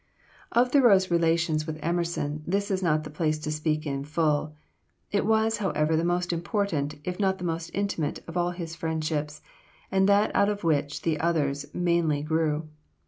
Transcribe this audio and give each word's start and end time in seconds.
Of 0.51 0.71
Thoreau's 0.71 1.11
relations 1.11 1.67
with 1.67 1.77
Emerson, 1.83 2.41
this 2.47 2.71
is 2.71 2.81
not 2.81 3.03
the 3.03 3.11
place 3.11 3.37
to 3.37 3.51
speak 3.51 3.85
in 3.85 4.03
full; 4.03 4.55
it 5.11 5.27
was, 5.27 5.57
however, 5.57 5.95
the 5.95 6.03
most 6.03 6.33
important, 6.33 6.95
if 7.03 7.19
not 7.19 7.37
the 7.37 7.43
most 7.43 7.69
intimate, 7.71 8.17
of 8.27 8.35
all 8.35 8.49
his 8.49 8.75
friendships, 8.75 9.43
and 9.91 10.09
that 10.09 10.35
out 10.35 10.49
of 10.49 10.63
which 10.63 11.03
the 11.03 11.19
others 11.19 11.67
mainly 11.71 12.23
grew. 12.23 12.67